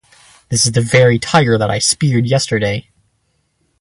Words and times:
This 0.49 0.65
is 0.65 0.71
the 0.71 0.81
very 0.81 1.19
tiger 1.19 1.59
that 1.59 1.69
I 1.69 1.77
speared 1.77 2.25
yesterday. 2.25 2.89